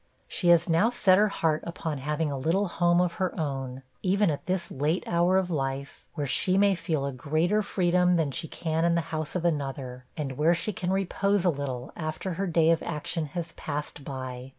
She 0.27 0.47
has 0.47 0.67
now 0.67 0.89
set 0.89 1.19
her 1.19 1.27
heart 1.27 1.63
upon 1.63 1.99
having 1.99 2.31
a 2.31 2.35
little 2.39 2.67
home 2.67 2.99
of 2.99 3.13
her 3.21 3.39
own, 3.39 3.83
even 4.01 4.31
at 4.31 4.47
this 4.47 4.71
late 4.71 5.03
hour 5.05 5.37
of 5.37 5.51
life, 5.51 6.07
where 6.15 6.25
she 6.25 6.57
may 6.57 6.73
feel 6.73 7.05
a 7.05 7.11
greater 7.11 7.61
freedom 7.61 8.15
than 8.15 8.31
she 8.31 8.47
can 8.47 8.83
in 8.83 8.95
the 8.95 9.01
house 9.13 9.35
of 9.35 9.45
another, 9.45 10.05
and 10.17 10.39
where 10.39 10.55
she 10.55 10.73
can 10.73 10.89
repose 10.91 11.45
a 11.45 11.51
little, 11.51 11.91
after 11.95 12.33
her 12.33 12.47
day 12.47 12.71
of 12.71 12.81
action 12.81 13.27
has 13.37 13.51
passed 13.51 14.03
by. 14.03 14.49